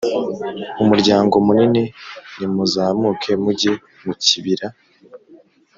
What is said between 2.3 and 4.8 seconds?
nimuzamuke mujye mu kibira